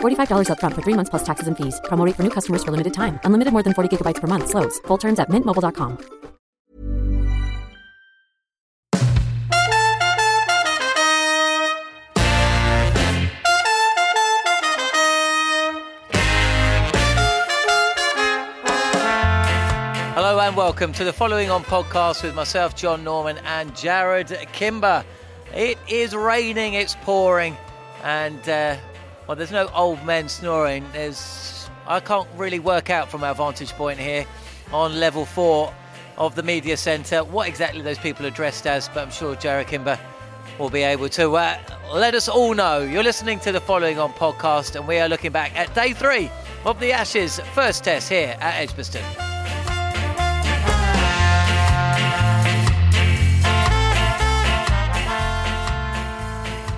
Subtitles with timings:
[0.00, 1.80] $45 upfront for three months plus taxes and fees.
[1.84, 3.20] Promo rate for new customers for limited time.
[3.24, 4.48] Unlimited more than 40 gigabytes per month.
[4.48, 4.80] Slows.
[4.86, 6.20] Full terms at mintmobile.com.
[20.14, 25.04] Hello and welcome to the following on podcast with myself, John Norman, and Jarrod Kimber.
[25.54, 27.56] It is raining, it's pouring,
[28.04, 28.76] and uh,
[29.30, 30.84] well, there's no old men snoring.
[30.92, 34.26] There's I can't really work out from our vantage point here
[34.72, 35.72] on level four
[36.18, 39.68] of the media centre what exactly those people are dressed as, but I'm sure Jarrod
[39.68, 40.00] Kimber
[40.58, 41.56] will be able to uh,
[41.94, 42.80] let us all know.
[42.80, 46.28] You're listening to the following on podcast, and we are looking back at day three
[46.64, 49.29] of the Ashes first test here at Edgbaston.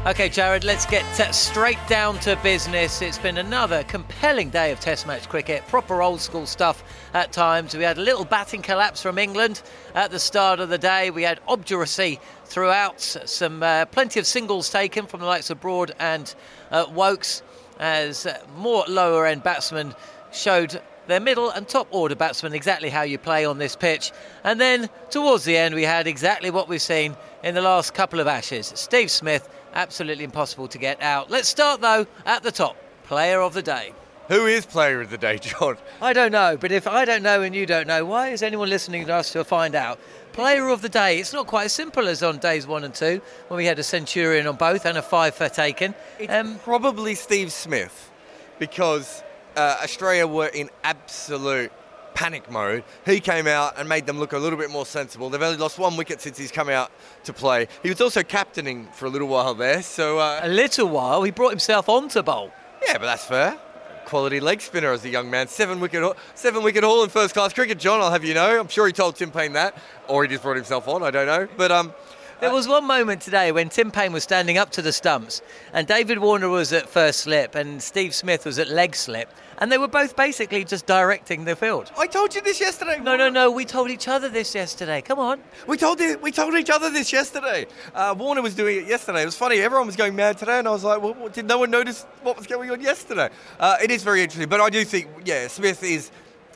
[0.04, 3.00] Okay, Jarrod, let's get uh, straight down to business.
[3.02, 6.82] It's been another compelling day of Test match cricket, proper old school stuff
[7.14, 7.76] at times.
[7.76, 9.62] We had a little batting collapse from England
[9.94, 11.12] at the start of the day.
[11.12, 15.92] We had obduracy throughout, some uh, plenty of singles taken from the likes of Broad
[16.00, 16.34] and
[16.72, 17.44] uh, Woakes
[17.78, 18.26] as
[18.56, 19.94] more lower end batsmen
[20.32, 24.10] showed their middle and top order batsmen exactly how you play on this pitch.
[24.44, 28.20] And then towards the end, we had exactly what we've seen in the last couple
[28.20, 28.72] of Ashes.
[28.74, 31.30] Steve Smith, absolutely impossible to get out.
[31.30, 32.76] Let's start though at the top.
[33.04, 33.92] Player of the day.
[34.28, 35.76] Who is player of the day, John?
[36.00, 38.70] I don't know, but if I don't know and you don't know, why is anyone
[38.70, 39.98] listening to us to find out?
[40.32, 43.20] Player of the day, it's not quite as simple as on days one and two
[43.48, 45.94] when we had a centurion on both and a five for taken.
[46.28, 48.10] Um, Probably Steve Smith
[48.58, 49.22] because
[49.56, 51.72] uh, Australia were in absolute
[52.14, 52.84] panic mode.
[53.04, 55.30] He came out and made them look a little bit more sensible.
[55.30, 56.90] They've only lost one wicket since he's come out
[57.24, 57.68] to play.
[57.82, 60.18] He was also captaining for a little while there, so.
[60.18, 61.22] Uh, a little while?
[61.22, 62.52] He brought himself on to bowl.
[62.86, 63.58] Yeah, but that's fair.
[64.04, 65.48] Quality leg spinner as a young man.
[65.48, 68.00] Seven wicket, seven wicket haul in first class cricket, John.
[68.00, 68.58] I'll have you know.
[68.58, 69.76] I'm sure he told Tim Paine that,
[70.08, 71.02] or he just brought himself on.
[71.02, 71.94] I don't know, but um,
[72.40, 75.86] there was one moment today when Tim Paine was standing up to the stumps, and
[75.86, 79.78] David Warner was at first slip, and Steve Smith was at leg slip, and they
[79.78, 81.92] were both basically just directing the field.
[81.96, 82.98] I told you this yesterday.
[83.00, 83.50] No, no, no.
[83.50, 85.02] We told each other this yesterday.
[85.02, 85.40] Come on.
[85.66, 86.20] We told it.
[86.20, 87.66] We told each other this yesterday.
[87.94, 89.22] Uh, Warner was doing it yesterday.
[89.22, 89.58] It was funny.
[89.58, 92.36] Everyone was going mad today, and I was like, well, did no one notice what
[92.36, 93.28] was going on yesterday?
[93.60, 96.10] Uh, it is very interesting, but I do think, yeah, Smith is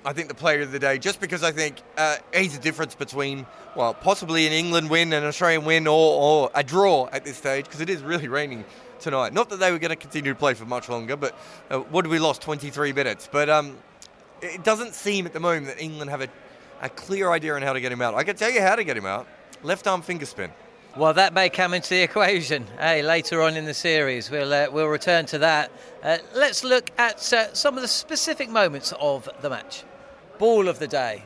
[0.06, 2.94] I think the player of the day, just because I think uh, he's the difference
[2.94, 3.44] between,
[3.75, 7.65] well, possibly an England win, an Australian win, or, or a draw at this stage,
[7.65, 8.65] because it is really raining
[9.00, 9.33] tonight.
[9.33, 11.37] Not that they were going to continue to play for much longer, but
[11.71, 12.41] uh, what did we lost?
[12.41, 13.28] 23 minutes.
[13.31, 13.77] But um,
[14.41, 16.28] it doesn't seem at the moment that England have a,
[16.83, 18.15] a clear idea on how to get him out.
[18.15, 19.27] I can tell you how to get him out.
[19.65, 20.53] Left arm finger spin.
[20.97, 22.65] Well, that may come into the equation.
[22.78, 25.72] Hey, later on in the series, we'll uh, we'll return to that.
[26.03, 29.84] Uh, let's look at uh, some of the specific moments of the match
[30.39, 31.23] ball of the day.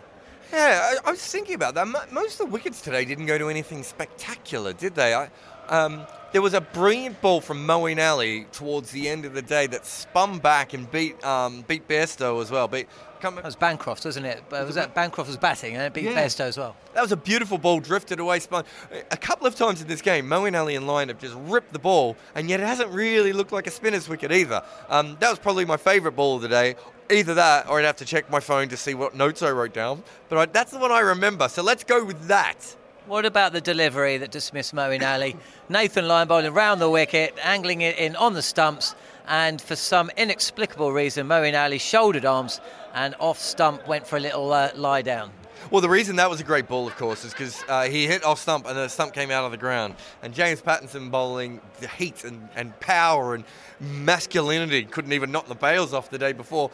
[0.52, 1.86] Yeah, I, I, was thinking about that.
[2.10, 5.14] Most of the wickets today didn't go to anything spectacular, did they?
[5.14, 5.30] I,
[5.68, 9.66] um, there was a brilliant ball from Moeen Ali towards the end of the day
[9.68, 12.66] that spun back and beat um, beat Bairstow as well.
[12.66, 12.88] Beat,
[13.22, 14.42] that was Bancroft, wasn't it?
[14.50, 16.14] Was, was that Bancroft was batting and it beat yeah.
[16.14, 16.76] Bairstow as well?
[16.94, 18.64] That was a beautiful ball, drifted away, spun.
[19.10, 21.78] A couple of times in this game, Moeen Ali and Lyon have just ripped the
[21.78, 24.62] ball, and yet it hasn't really looked like a spinner's wicket either.
[24.88, 26.74] Um, that was probably my favourite ball of the day
[27.10, 29.74] either that or I'd have to check my phone to see what notes I wrote
[29.74, 30.02] down.
[30.28, 31.48] But I, that's the one I remember.
[31.48, 32.76] So let's go with that.
[33.06, 35.36] What about the delivery that dismissed Moeen Ali?
[35.68, 38.94] Nathan Lyon bowling round the wicket, angling it in on the stumps,
[39.26, 42.60] and for some inexplicable reason, Moeen Ali shouldered arms
[42.94, 45.30] and off stump went for a little uh, lie down.
[45.70, 48.24] Well, the reason that was a great ball, of course, is because uh, he hit
[48.24, 49.94] off stump and the stump came out of the ground.
[50.22, 53.44] And James Pattinson bowling the heat and, and power and
[53.78, 56.70] masculinity couldn't even knock the bails off the day before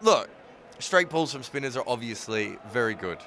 [0.00, 0.28] look,
[0.78, 3.18] straight pulls from spinners are obviously very good.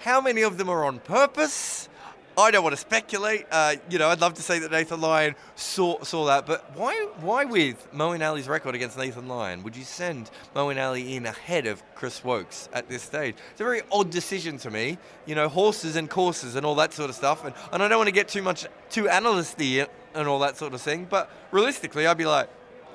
[0.00, 1.88] How many of them are on purpose?
[2.36, 3.46] I don't want to speculate.
[3.50, 6.94] Uh, you know, I'd love to say that Nathan Lyon saw saw that, but why
[7.20, 11.66] why with Moeen Ali's record against Nathan Lyon would you send Moeen Ali in ahead
[11.66, 13.36] of Chris Woakes at this stage?
[13.52, 14.98] It's a very odd decision to me.
[15.26, 17.98] You know, horses and courses and all that sort of stuff, and, and I don't
[17.98, 21.06] want to get too much too analysty and all that sort of thing.
[21.08, 22.48] But realistically, I'd be like,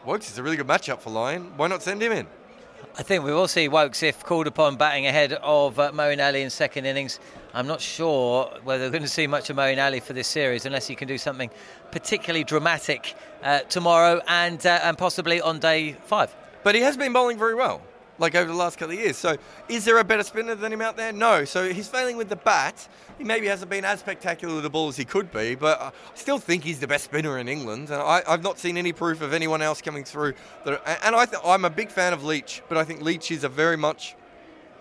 [0.05, 1.53] Woakes is a really good matchup for Lyon.
[1.55, 2.27] Why not send him in?
[2.97, 6.41] I think we will see Woakes if called upon batting ahead of uh, Moeen Ali
[6.41, 7.19] in second innings.
[7.53, 10.65] I'm not sure whether we're going to see much of Moeen Ali for this series
[10.65, 11.49] unless he can do something
[11.91, 16.35] particularly dramatic uh, tomorrow and uh, and possibly on day five.
[16.63, 17.81] But he has been bowling very well,
[18.19, 19.17] like over the last couple of years.
[19.17, 19.37] So
[19.67, 21.11] is there a better spinner than him out there?
[21.11, 21.45] No.
[21.45, 22.87] So he's failing with the bat.
[23.17, 25.91] He maybe hasn't been as spectacular with the ball as he could be, but I
[26.15, 27.89] still think he's the best spinner in England.
[27.89, 30.33] And I, have not seen any proof of anyone else coming through.
[30.65, 33.43] That, and I th- I'm a big fan of Leach, but I think Leach is
[33.43, 34.15] a very much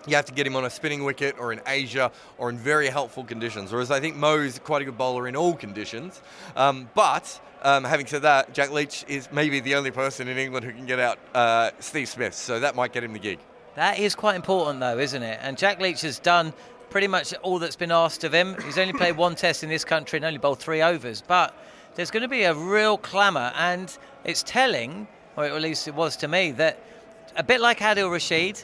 [0.06, 2.88] you have to get him on a spinning wicket or in Asia or in very
[2.88, 3.73] helpful conditions.
[3.73, 6.23] Whereas I think Mo is quite a good bowler in all conditions.
[6.56, 10.64] Um, but um, having said that, Jack Leach is maybe the only person in England
[10.64, 13.38] who can get out uh, Steve Smith, so that might get him the gig.
[13.75, 15.38] That is quite important, though, isn't it?
[15.43, 16.52] And Jack Leach has done
[16.90, 18.56] pretty much all that's been asked of him.
[18.64, 21.22] He's only played one test in this country and only bowled three overs.
[21.26, 21.55] But
[21.94, 25.06] there's going to be a real clamour, and it's telling,
[25.37, 26.82] or at least it was to me, that
[27.37, 28.62] a bit like Adil Rashid,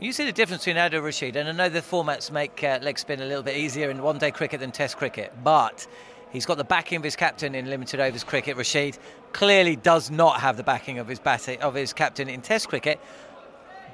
[0.00, 2.98] you see the difference between Adil Rashid, and I know the formats make uh, leg
[2.98, 5.86] spin a little bit easier in one day cricket than test cricket, but
[6.34, 8.58] he's got the backing of his captain in limited overs cricket.
[8.58, 8.98] Rashid
[9.32, 13.00] clearly does not have the backing of his, bat- of his captain in test cricket.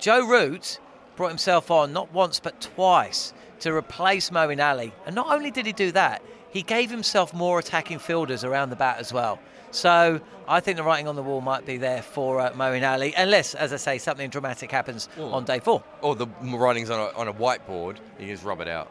[0.00, 0.80] Joe Root
[1.14, 5.66] brought himself on not once but twice to replace Moeen Ali, and not only did
[5.66, 9.38] he do that, he gave himself more attacking fielders around the bat as well.
[9.70, 13.14] So I think the writing on the wall might be there for uh, Moeen Ali,
[13.16, 15.84] unless, as I say, something dramatic happens on day four.
[16.00, 18.90] Or the writing's on a, on a whiteboard, you just rub it out.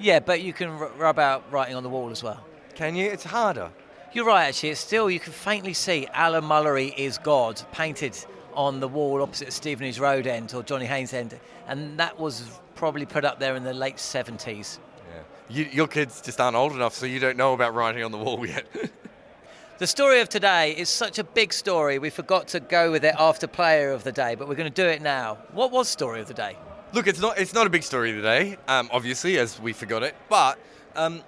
[0.00, 2.40] Yeah, but you can r- rub out writing on the wall as well.
[2.74, 3.06] Can you?
[3.06, 3.70] It's harder.
[4.12, 4.70] You're right, actually.
[4.70, 8.18] It's still, you can faintly see Alan Mullery is God painted
[8.54, 11.38] on the wall opposite Stevenage Road end or Johnny Haynes end,
[11.68, 14.78] and that was probably put up there in the late 70s.
[15.08, 15.22] Yeah.
[15.48, 18.18] You, your kids just aren't old enough, so you don't know about writing on the
[18.18, 18.66] wall yet.
[19.76, 23.16] The story of today is such a big story, we forgot to go with it
[23.18, 25.38] after player of the day, but we're going to do it now.
[25.50, 26.56] What was story of the day?
[26.92, 30.14] Look, it's not it's not a big story today, um, obviously, as we forgot it,
[30.28, 30.60] but
[30.94, 31.24] um,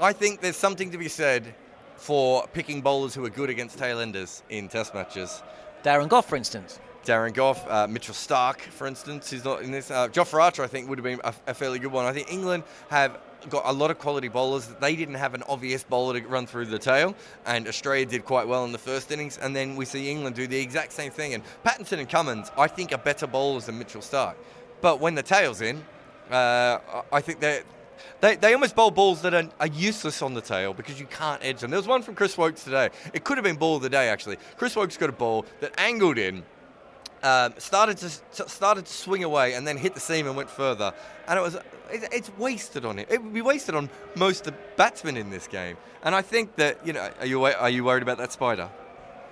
[0.00, 1.54] I think there's something to be said
[1.96, 5.42] for picking bowlers who are good against tailenders in Test matches.
[5.82, 6.78] Darren Gough, for instance.
[7.04, 9.90] Darren Gough, uh, Mitchell Starc, for instance, who's not in this.
[9.90, 12.04] Uh, Jofra Archer, I think, would have been a, a, fairly good one.
[12.04, 13.18] I think England have
[13.48, 14.68] got a lot of quality bowlers.
[14.80, 18.46] They didn't have an obvious bowler to run through the tail, and Australia did quite
[18.46, 19.36] well in the first innings.
[19.38, 21.34] And then we see England do the exact same thing.
[21.34, 24.34] And Pattinson and Cummins, I think, are better bowlers than Mitchell Starc.
[24.80, 25.84] But when the tail's in,
[26.30, 26.78] uh,
[27.10, 27.64] I think they're.
[28.20, 31.42] They, they almost bowl balls that are, are, useless on the tail because you can't
[31.44, 31.70] edge them.
[31.70, 32.90] There was one from Chris Woakes today.
[33.12, 34.36] It could have been ball of the day, actually.
[34.56, 36.42] Chris Woakes got a ball that angled in,
[37.22, 38.08] um, started to
[38.48, 40.92] started to swing away, and then hit the seam and went further.
[41.26, 41.54] And it was
[41.90, 43.08] it, it's wasted on it.
[43.10, 45.76] It would be wasted on most of the batsmen in this game.
[46.02, 48.70] And I think that you know, are you are you worried about that spider?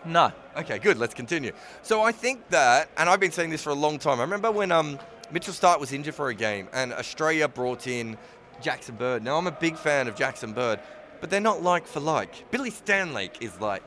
[0.07, 0.33] No.
[0.57, 0.99] Okay, good.
[0.99, 1.53] Let's continue.
[1.83, 4.21] So I think that, and I've been saying this for a long time.
[4.21, 4.99] I remember when um,
[5.33, 8.17] Mitchell Starc was injured for a game, and Australia brought in
[8.61, 9.23] Jackson Bird.
[9.23, 10.81] Now I'm a big fan of Jackson Bird,
[11.21, 12.51] but they're not like for like.
[12.51, 13.83] Billy Stanlake is like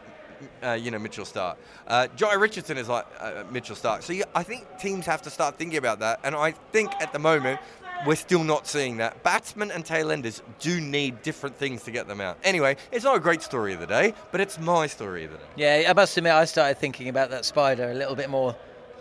[0.64, 1.56] uh, you know, Mitchell Starc.
[1.88, 4.04] Uh, Jhye Richardson is like uh, Mitchell Starc.
[4.04, 6.20] So yeah, I think teams have to start thinking about that.
[6.24, 7.60] And I think at the moment,
[8.06, 9.22] we're still not seeing that.
[9.24, 12.38] Batsmen and tailenders do need different things to get them out.
[12.44, 15.38] Anyway, it's not a great story of the day, but it's my story of the
[15.38, 15.44] day.
[15.58, 18.56] Yeah, I must admit, I started thinking about that spider a little bit more.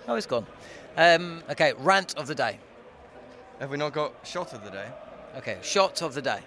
[0.09, 0.47] Oh, it's gone.
[0.97, 2.59] Um, okay, rant of the day.
[3.61, 4.89] Have we not got shot of the day?
[5.39, 6.41] Okay, shot of the day.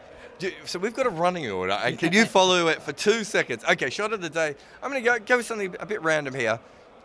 [0.66, 3.64] So we've got a running order, and can you follow it for two seconds?
[3.64, 4.54] Okay, shot of the day.
[4.84, 6.60] I'm going to go with something a bit random here.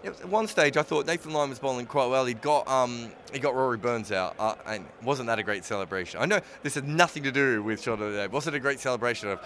[0.04, 2.26] At one stage, I thought Nathan Lyon was bowling quite well.
[2.26, 6.20] He'd got um, he got Rory Burns out, uh, and wasn't that a great celebration?
[6.20, 8.26] I know this had nothing to do with shot of the day.
[8.26, 9.40] Was it a great celebration of?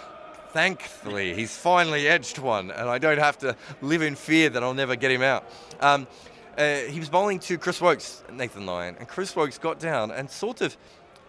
[0.53, 4.75] Thankfully, he's finally edged one, and I don't have to live in fear that I'll
[4.75, 5.45] never get him out.
[5.79, 6.09] Um,
[6.59, 10.29] uh, he was bowling to Chris Woakes, Nathan Lyon, and Chris Woakes got down and
[10.29, 10.77] sort of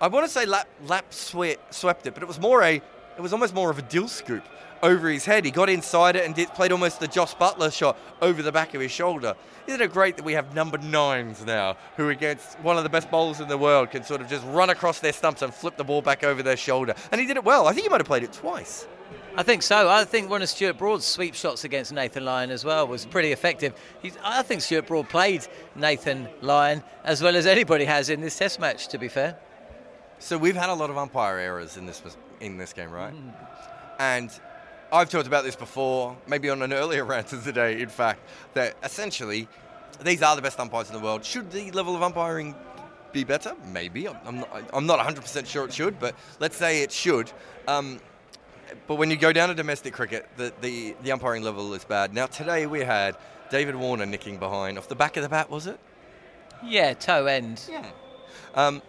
[0.02, 3.22] I want to say lap, lap sweat, swept it, but it was more a, it
[3.22, 4.42] was almost more of a Dilscoop
[4.82, 5.46] over his head.
[5.46, 8.74] He got inside it and did, played almost the Jos Buttler shot over the back
[8.74, 9.36] of his shoulder.
[9.68, 13.12] Isn't it great that we have number nines now who, against one of the best
[13.12, 15.84] bowlers in the world, can sort of just run across their stumps and flip the
[15.84, 16.96] ball back over their shoulder?
[17.12, 17.68] And he did it well.
[17.68, 18.88] I think he might have played it twice.
[19.38, 19.88] I think so.
[19.88, 23.32] I think one of Stuart Broad's sweep shots against Nathan Lyon as well was pretty
[23.34, 23.76] effective.
[24.02, 28.36] He's, I think Stuart Broad played Nathan Lyon as well as anybody has in this
[28.36, 29.38] Test match, to be fair.
[30.22, 32.00] So we've had a lot of umpire errors in this
[32.40, 33.14] in this game, right?
[33.98, 34.30] And
[34.94, 37.82] I've talked about this before, maybe on an earlier rant of the day.
[37.82, 38.22] In fact,
[38.54, 39.48] that essentially
[40.04, 41.26] these are the best umpires in the world.
[41.26, 42.54] Should the level of umpiring
[43.12, 43.56] be better?
[43.74, 44.08] Maybe.
[44.08, 47.32] I'm I'm not, I'm not 100% sure it should, but let's say it should.
[47.68, 48.00] Um,
[48.86, 52.14] but when you go down to domestic cricket, the, the, the umpiring level is bad.
[52.14, 53.18] Now, today we had
[53.50, 55.80] David Warner nicking behind off the back of the bat, was it?
[56.64, 57.64] Yeah, toe end.
[57.68, 57.86] Yeah.
[58.54, 58.82] Um,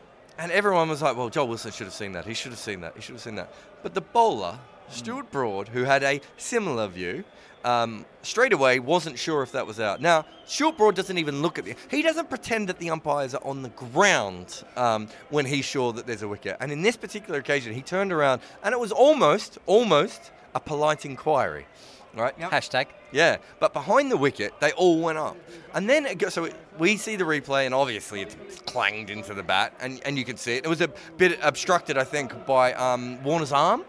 [0.43, 2.27] and everyone was like, well, Joel Wilson should have seen that.
[2.27, 2.95] He should have seen that.
[2.97, 3.55] He should have seen that.
[3.85, 4.59] But the bowler,
[4.89, 7.23] Stuart Broad, who had a similar view,
[7.65, 10.01] um, straight away wasn't sure if that was out.
[10.01, 11.77] Now, Stuart Broad doesn't even look at the.
[11.93, 16.09] He doesn't pretend that the umpires are on the ground um, when he's sure that
[16.09, 16.57] there's a wicket.
[16.59, 21.07] And in this particular occasion, he turned around and it was almost, almost a polite
[21.07, 21.67] inquiry.
[22.15, 22.39] Right?
[22.39, 22.87] Hashtag.
[23.11, 25.37] Yeah, but behind the wicket, they all went up.
[25.75, 29.33] And then, it goes, so it, we see the replay, and obviously it's clanged into
[29.33, 30.65] the bat, and, and you can see it.
[30.65, 33.85] It was a bit obstructed, I think, by um, Warner's arm,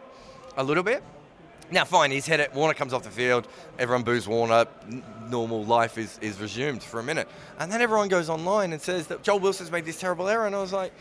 [0.56, 1.04] a little bit.
[1.72, 2.54] Now, fine, he's hit it.
[2.54, 3.48] Warner comes off the field.
[3.80, 4.68] Everyone boos Warner.
[4.88, 7.28] N- normal life is, is resumed for a minute.
[7.58, 10.46] And then everyone goes online and says that Joel Wilson's made this terrible error.
[10.46, 10.92] And I was like,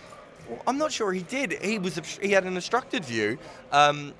[0.48, 1.52] well, I'm not sure he did.
[1.62, 3.38] He was he had an obstructed view.
[3.70, 4.14] Um,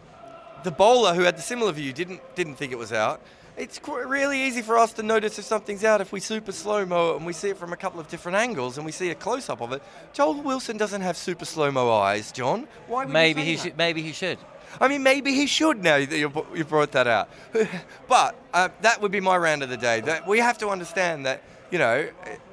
[0.65, 3.21] the bowler who had the similar view didn't didn't think it was out.
[3.57, 6.87] It's qu- really easy for us to notice if something's out if we super slow
[6.87, 9.11] mo it and we see it from a couple of different angles and we see
[9.11, 9.83] a close up of it.
[10.15, 12.67] Joel Wilson doesn't have super slow mo eyes, John.
[12.87, 13.05] Why?
[13.05, 13.63] Would Maybe he that?
[13.63, 13.77] should.
[13.77, 14.39] Maybe he should.
[14.81, 17.29] I mean, maybe he should now that you you brought that out.
[18.09, 20.01] but uh, that would be my round of the day.
[20.01, 21.43] That we have to understand that
[21.73, 22.07] you know,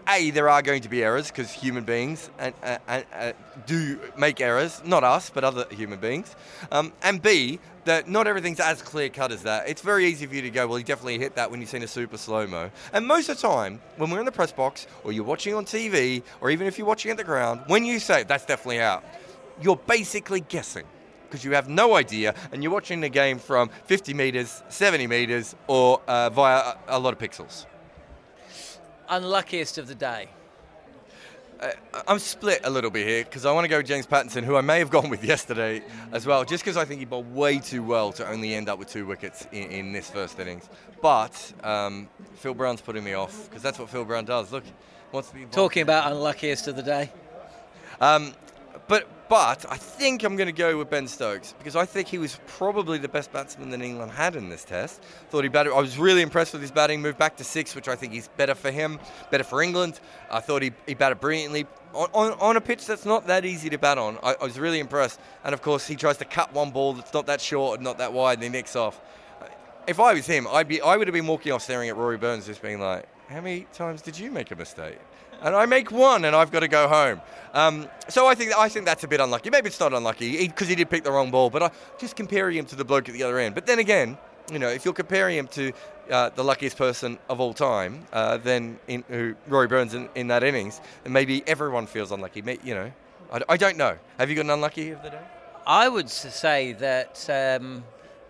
[0.08, 3.34] a there are going to be errors because human beings and, uh, uh,
[3.68, 6.34] do make errors, not us, but other human beings.
[6.72, 9.68] Um, and b that not everything's as clear cut as that.
[9.68, 11.84] It's very easy for you to go, well, he definitely hit that when you've seen
[11.84, 12.72] a super slow mo.
[12.94, 15.66] And most of the time, when we're in the press box or you're watching on
[15.66, 19.04] TV or even if you're watching at the ground, when you say that's definitely out,
[19.62, 20.86] you're basically guessing
[21.24, 25.56] because you have no idea and you're watching the game from 50 meters, 70 meters,
[25.68, 27.66] or uh, via a lot of pixels.
[29.10, 30.30] Unluckiest of the day.
[31.60, 31.72] Uh,
[32.08, 34.56] I'm split a little bit here because I want to go with James Pattinson, who
[34.56, 37.60] I may have gone with yesterday as well, just because I think he bowled way
[37.60, 40.70] too well to only end up with two wickets in, in this first innings.
[41.02, 44.54] But um, Phil Brown's putting me off because that's what Phil Brown does.
[44.54, 44.64] Look,
[45.12, 45.46] wants to be.
[45.46, 47.12] Talking about unluckiest of the day.
[48.00, 48.34] Um,
[48.88, 52.18] but but I think I'm going to go with Ben Stokes because I think he
[52.18, 55.04] was probably the best batsman that England had in this test.
[55.30, 55.72] Thought he batted.
[55.72, 57.02] I was really impressed with his batting.
[57.02, 60.00] Moved back to six, which I think is better for him, better for England.
[60.32, 63.70] I thought he, he batted brilliantly on, on, on a pitch that's not that easy
[63.70, 64.18] to bat on.
[64.24, 65.20] I, I was really impressed.
[65.44, 68.00] And of course, he tries to cut one ball that's not that short and not
[68.00, 69.00] that wide, and he nicks off.
[69.88, 72.18] If I was him, I'd be I would have been walking off staring at Rory
[72.18, 75.00] Burns, just being like, "How many times did you make a mistake?"
[75.42, 77.22] And I make one, and I've got to go home.
[77.54, 79.50] Um, so I think I think that's a bit unlucky.
[79.50, 82.58] Maybe it's not unlucky because he, did pick the wrong ball, but I just comparing
[82.58, 83.56] him to the bloke at the other end.
[83.56, 84.18] But then again,
[84.52, 85.72] you know, if you're comparing him to
[86.10, 90.28] uh, the luckiest person of all time, uh, then in, who Rory Burns in, in
[90.28, 92.44] that innings, then maybe everyone feels unlucky.
[92.64, 92.92] You know,
[93.32, 93.98] I, I don't know.
[94.18, 95.22] Have you got an unlucky of the day?
[95.66, 97.84] I would say that, um,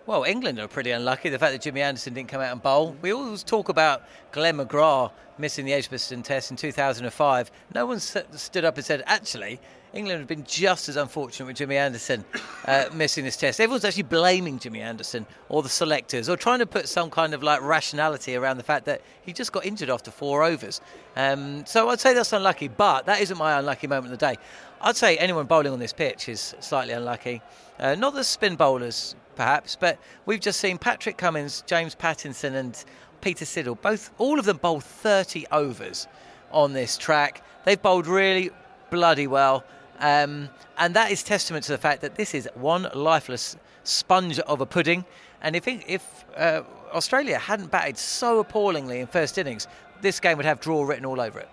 [0.09, 1.29] well, England are pretty unlucky.
[1.29, 2.95] The fact that Jimmy Anderson didn't come out and bowl.
[3.03, 4.01] We always talk about
[4.31, 7.51] Glenn McGrath missing the Edgbaston Test in 2005.
[7.75, 9.59] No one stood up and said, actually,
[9.93, 12.25] England have been just as unfortunate with Jimmy Anderson
[12.65, 13.61] uh, missing this test.
[13.61, 17.43] Everyone's actually blaming Jimmy Anderson or the selectors or trying to put some kind of
[17.43, 20.81] like rationality around the fact that he just got injured after four overs.
[21.17, 24.37] Um, so I'd say that's unlucky, but that isn't my unlucky moment of the day.
[24.81, 27.43] I'd say anyone bowling on this pitch is slightly unlucky.
[27.79, 32.83] Uh, not the spin bowlers, perhaps, but we've just seen Patrick Cummins, James Pattinson, and
[33.21, 33.81] Peter Siddle.
[33.81, 36.07] Both, all of them bowled 30 overs
[36.51, 37.41] on this track.
[37.63, 38.51] They've bowled really
[38.89, 39.63] bloody well,
[39.99, 43.55] um, and that is testament to the fact that this is one lifeless
[43.85, 45.05] sponge of a pudding.
[45.41, 49.69] And if if uh, Australia hadn't batted so appallingly in first innings,
[50.01, 51.49] this game would have draw written all over it.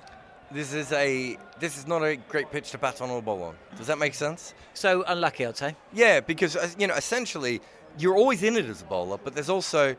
[0.51, 3.57] This is a this is not a great pitch to bat on or bowl on.
[3.77, 4.55] Does that make sense?
[4.75, 5.75] So unlucky, I'd say.
[5.93, 7.61] Yeah, because uh, you know, essentially,
[7.99, 9.97] you're always in it as a bowler, but there's also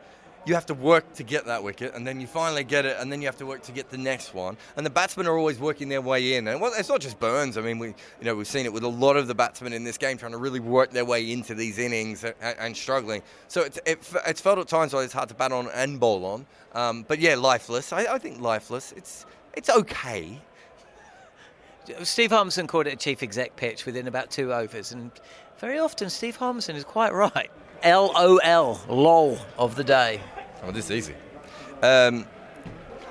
[0.48, 3.12] you have to work to get that wicket, and then you finally get it, and
[3.12, 4.56] then you have to work to get the next one.
[4.76, 6.48] And the batsmen are always working their way in.
[6.48, 7.58] And well, it's not just Burns.
[7.58, 9.84] I mean, we you know we've seen it with a lot of the batsmen in
[9.84, 13.22] this game trying to really work their way into these innings and, and struggling.
[13.48, 16.24] So it's it, it's felt at times like it's hard to bat on and bowl
[16.24, 16.46] on.
[16.72, 17.92] Um, but yeah, lifeless.
[17.92, 18.92] I, I think lifeless.
[18.92, 20.40] It's it's okay.
[22.02, 25.10] Steve Harmison called it a chief exec pitch within about two overs, and
[25.58, 27.50] very often Steve Harmison is quite right.
[27.84, 30.20] LOL, lol of the day.
[30.62, 31.14] Oh, this is easy.
[31.82, 32.26] Um,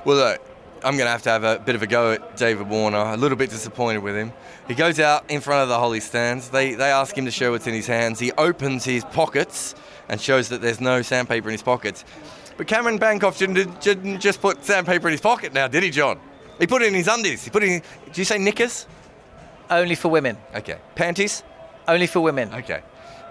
[0.04, 0.42] well, look,
[0.84, 2.98] I'm going to have to have a bit of a go at David Warner.
[2.98, 4.32] A little bit disappointed with him.
[4.68, 6.50] He goes out in front of the Holly stands.
[6.50, 8.20] They, they ask him to show what's in his hands.
[8.20, 9.76] He opens his pockets
[10.10, 12.06] and shows that there's no sandpaper in his pockets.
[12.58, 16.20] But Cameron Bancroft didn't, didn't just put sandpaper in his pocket now, did he, John?
[16.60, 17.44] He put it in his undies.
[17.44, 17.82] He put it in.
[18.06, 18.88] Did you say knickers?
[19.70, 20.38] Only for women.
[20.56, 20.78] Okay.
[20.96, 21.44] Panties?
[21.88, 22.54] Only for women.
[22.54, 22.82] Okay.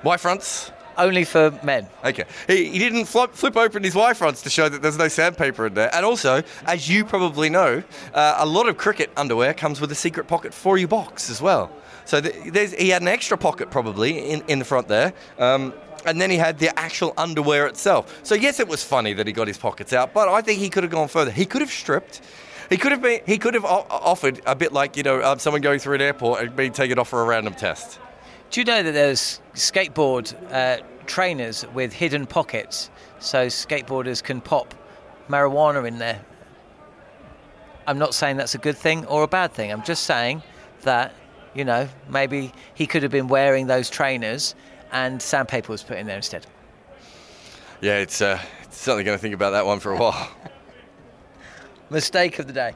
[0.05, 0.71] Y fronts?
[0.99, 1.87] Only for men.
[2.05, 2.25] Okay.
[2.47, 5.67] He, he didn't flip, flip open his Y fronts to show that there's no sandpaper
[5.67, 5.95] in there.
[5.95, 7.83] And also, as you probably know,
[8.15, 11.43] uh, a lot of cricket underwear comes with a secret pocket for your box as
[11.43, 11.71] well.
[12.05, 15.12] So th- he had an extra pocket probably in, in the front there.
[15.38, 15.75] Um,
[16.07, 18.21] and then he had the actual underwear itself.
[18.23, 20.71] So yes, it was funny that he got his pockets out, but I think he
[20.71, 21.33] could have gone further.
[21.33, 22.23] He could have stripped.
[22.71, 23.21] He could have been.
[23.26, 26.43] He could have offered a bit like you know um, someone going through an airport
[26.43, 27.99] and being taken off for a random test.
[28.57, 34.75] Do you know that there's skateboard uh, trainers with hidden pockets so skateboarders can pop
[35.29, 36.25] marijuana in there?
[37.87, 39.71] I'm not saying that's a good thing or a bad thing.
[39.71, 40.43] I'm just saying
[40.85, 41.15] that,
[41.55, 44.55] you know, maybe he could have been wearing those trainers
[44.91, 46.47] and sandpaper was put in there instead.
[47.83, 50.31] Yeah, it's, uh, it's certainly going to think about that one for a while.
[51.91, 52.73] Mistake of the day.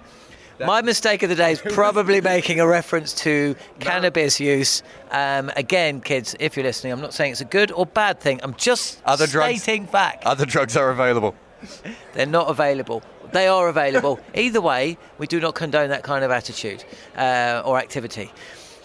[0.66, 4.82] My mistake of the day is probably making a reference to cannabis use.
[5.10, 8.40] Um, again, kids, if you're listening, I'm not saying it's a good or bad thing.
[8.42, 10.24] I'm just Other drugs- stating fact.
[10.26, 11.34] Other drugs are available.
[12.12, 13.02] They're not available.
[13.32, 14.20] They are available.
[14.34, 16.84] Either way, we do not condone that kind of attitude
[17.16, 18.30] uh, or activity.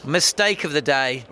[0.06, 1.26] Mistake of the day.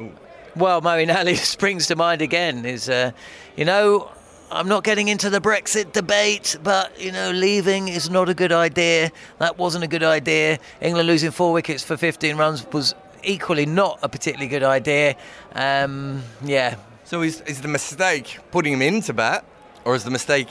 [0.56, 2.66] Well, Moeen Ali springs to mind again.
[2.66, 3.12] Is uh,
[3.56, 4.12] you know,
[4.54, 8.52] I'm not getting into the Brexit debate, but you know, leaving is not a good
[8.52, 9.12] idea.
[9.40, 10.60] That wasn't a good idea.
[10.80, 12.94] England losing four wickets for 15 runs was
[13.24, 15.16] equally not a particularly good idea.
[15.56, 19.44] Um, yeah, So is, is the mistake putting him into bat,
[19.86, 20.50] or is the mistake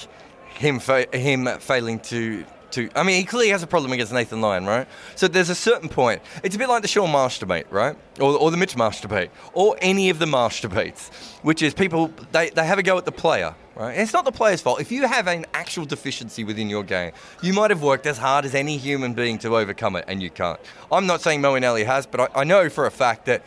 [0.55, 2.45] him fa- him failing to
[2.95, 4.87] I mean, he clearly has a problem against Nathan Lyon, right?
[5.15, 6.23] So there's a certain point.
[6.43, 7.97] It's a bit like the Shaun Marsh debate, right?
[8.21, 11.09] Or, or the Mitch Marsh debate, or any of the Marsh debates,
[11.43, 13.55] which is people they, they have a go at the player.
[13.75, 13.99] Right?
[13.99, 14.83] It's not the player's fault.
[14.83, 18.45] If you have an actual deficiency within your game, you might have worked as hard
[18.45, 20.61] as any human being to overcome it, and you can't.
[20.91, 23.43] I'm not saying Moeen Ali has, but I, I know for a fact that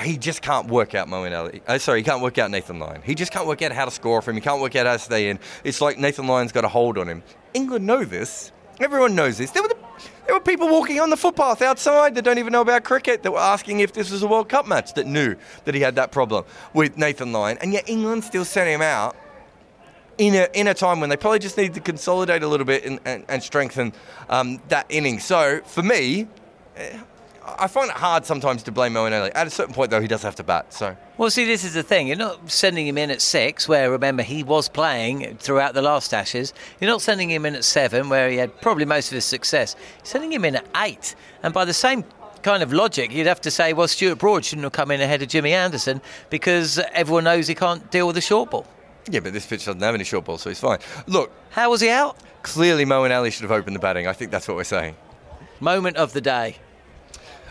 [0.00, 1.62] he just can't work out Moeen Ali.
[1.66, 3.02] Uh, sorry, he can't work out Nathan Lyon.
[3.02, 4.36] He just can't work out how to score for him.
[4.36, 5.38] He can't work out how to stay in.
[5.62, 7.22] It's like Nathan Lyon's got a hold on him.
[7.54, 8.52] England know this.
[8.80, 9.52] Everyone knows this.
[9.52, 9.76] There were, the,
[10.26, 13.30] there were people walking on the footpath outside that don't even know about cricket that
[13.30, 16.10] were asking if this was a World Cup match that knew that he had that
[16.10, 17.56] problem with Nathan Lyon.
[17.58, 19.16] And yet England still sent him out
[20.18, 22.84] in a, in a time when they probably just need to consolidate a little bit
[22.84, 23.92] and, and, and strengthen
[24.28, 25.20] um, that inning.
[25.20, 26.26] So for me,
[26.76, 26.98] eh,
[27.46, 29.30] I find it hard sometimes to blame Moeen Ali.
[29.32, 30.72] At a certain point, though, he does have to bat.
[30.72, 32.08] So Well, see, this is the thing.
[32.08, 36.14] You're not sending him in at six, where remember he was playing throughout the last
[36.14, 36.54] Ashes.
[36.80, 39.76] You're not sending him in at seven, where he had probably most of his success.
[39.98, 42.04] You're sending him in at eight, and by the same
[42.42, 45.22] kind of logic, you'd have to say, well, Stuart Broad shouldn't have come in ahead
[45.22, 48.66] of Jimmy Anderson because everyone knows he can't deal with the short ball.
[49.10, 50.78] yeah, but this pitch doesn't have any short ball, so he's fine.
[51.06, 52.16] Look, How was he out?
[52.42, 54.06] clearly Moeen Ali should have opened the batting.
[54.06, 54.96] I think that's what we're saying.
[55.60, 56.56] Moment of the day.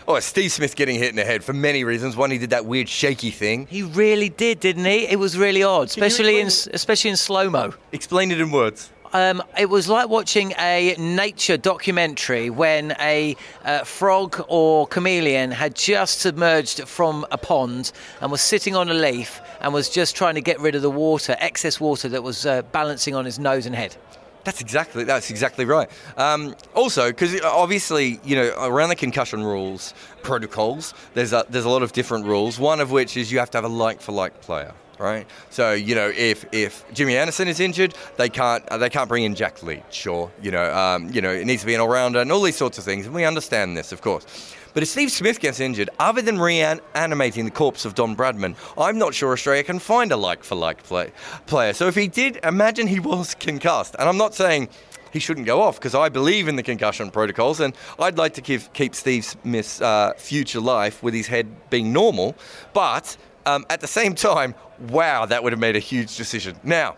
[0.06, 2.14] Oh, Steve Smith getting hit in the head for many reasons.
[2.14, 3.66] One, he did that weird shaky thing.
[3.68, 5.06] He really did, didn't he?
[5.06, 7.72] It was really odd, Can especially in explain especially in slow mo.
[7.90, 8.90] Explain it in words.
[9.14, 15.76] Um, it was like watching a nature documentary when a uh, frog or chameleon had
[15.76, 20.34] just submerged from a pond and was sitting on a leaf and was just trying
[20.34, 23.66] to get rid of the water, excess water that was uh, balancing on his nose
[23.66, 23.96] and head.
[24.44, 25.90] That's exactly that's exactly right.
[26.16, 31.70] Um, also, because obviously, you know, around the concussion rules protocols, there's a, there's a
[31.70, 32.58] lot of different rules.
[32.58, 35.26] One of which is you have to have a like for like player, right?
[35.48, 39.24] So you know, if if Jimmy Anderson is injured, they can't uh, they can't bring
[39.24, 39.82] in Jack Leach.
[39.90, 42.42] Sure, you know, um, you know, it needs to be an all rounder and all
[42.42, 44.54] these sorts of things, and we understand this, of course.
[44.74, 48.98] But if Steve Smith gets injured, other than reanimating the corpse of Don Bradman, I'm
[48.98, 51.12] not sure Australia can find a like for like play,
[51.46, 51.72] player.
[51.72, 53.94] So if he did, imagine he was concussed.
[53.98, 54.68] And I'm not saying
[55.12, 58.42] he shouldn't go off because I believe in the concussion protocols and I'd like to
[58.42, 62.34] keep Steve Smith's uh, future life with his head being normal.
[62.72, 64.56] But um, at the same time,
[64.88, 66.56] wow, that would have made a huge decision.
[66.64, 66.96] Now,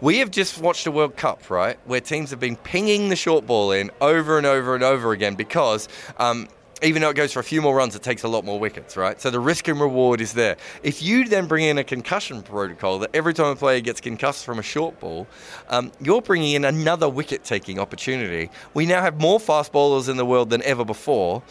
[0.00, 3.46] we have just watched a World Cup, right, where teams have been pinging the short
[3.46, 5.88] ball in over and over and over again because
[6.18, 6.48] um,
[6.82, 8.96] even though it goes for a few more runs, it takes a lot more wickets,
[8.96, 9.20] right?
[9.20, 10.56] So the risk and reward is there.
[10.82, 14.44] If you then bring in a concussion protocol that every time a player gets concussed
[14.44, 15.26] from a short ball,
[15.68, 18.50] um, you're bringing in another wicket taking opportunity.
[18.74, 21.42] We now have more fast bowlers in the world than ever before.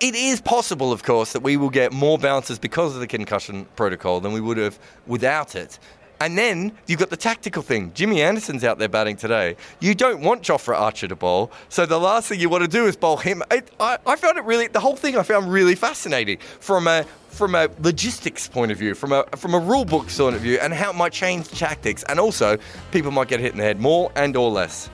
[0.00, 3.66] It is possible, of course, that we will get more bounces because of the concussion
[3.76, 5.78] protocol than we would have without it.
[6.22, 7.90] And then you've got the tactical thing.
[7.94, 9.56] Jimmy Anderson's out there batting today.
[9.80, 12.86] You don't want Jofra Archer to bowl, so the last thing you want to do
[12.86, 13.42] is bowl him.
[13.50, 17.04] I, I, I found it really, the whole thing I found really fascinating from a
[17.30, 20.58] from a logistics point of view, from a from a rule book point of view,
[20.62, 22.56] and how it might change tactics, and also
[22.92, 24.90] people might get hit in the head more and or less.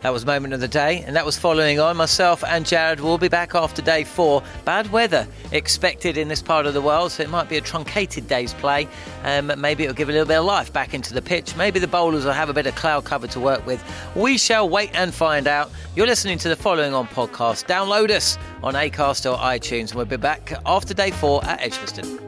[0.00, 1.96] That was moment of the day, and that was following on.
[1.96, 4.44] Myself and Jarrod will be back after day four.
[4.64, 8.28] Bad weather expected in this part of the world, so it might be a truncated
[8.28, 8.86] day's play.
[9.24, 11.56] Um, maybe it'll give a little bit of life back into the pitch.
[11.56, 13.82] Maybe the bowlers will have a bit of cloud cover to work with.
[14.14, 15.70] We shall wait and find out.
[15.96, 17.66] You're listening to the following on podcast.
[17.66, 22.27] Download us on Acast or iTunes, and we'll be back after day four at Edgbaston.